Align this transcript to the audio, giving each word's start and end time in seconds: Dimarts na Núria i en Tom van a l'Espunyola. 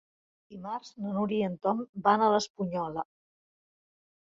Dimarts 0.53 0.89
na 1.03 1.11
Núria 1.17 1.43
i 1.43 1.47
en 1.49 1.59
Tom 1.67 1.85
van 2.09 2.25
a 2.25 2.33
l'Espunyola. 2.37 3.07